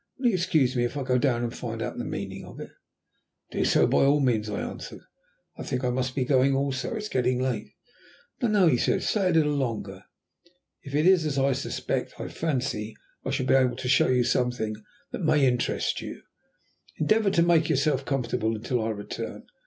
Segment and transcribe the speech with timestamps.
[0.17, 2.71] Will you excuse me if I go down and find out the meaning of it?"
[3.51, 5.01] "Do so, by all means," I answered.
[5.57, 6.95] "I think I must be going also.
[6.95, 7.75] It is getting late."
[8.41, 10.05] "No, no," he said, "stay a little longer.
[10.81, 14.23] If it is as I suspect, I fancy I shall be able to show you
[14.23, 14.75] something
[15.11, 16.23] that may interest you.
[16.97, 19.43] Endeavour to make yourself comfortable until I return.